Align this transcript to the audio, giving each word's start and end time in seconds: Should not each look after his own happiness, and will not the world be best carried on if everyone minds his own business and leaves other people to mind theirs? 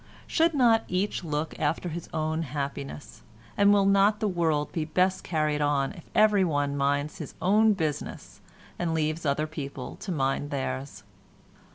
Should 0.25 0.55
not 0.55 0.83
each 0.87 1.23
look 1.23 1.59
after 1.59 1.89
his 1.89 2.09
own 2.11 2.41
happiness, 2.41 3.21
and 3.55 3.71
will 3.71 3.85
not 3.85 4.19
the 4.19 4.27
world 4.27 4.71
be 4.71 4.83
best 4.83 5.23
carried 5.23 5.61
on 5.61 5.91
if 5.91 6.09
everyone 6.15 6.75
minds 6.75 7.19
his 7.19 7.35
own 7.39 7.73
business 7.73 8.41
and 8.79 8.95
leaves 8.95 9.27
other 9.27 9.45
people 9.45 9.95
to 9.97 10.11
mind 10.11 10.49
theirs? 10.49 11.03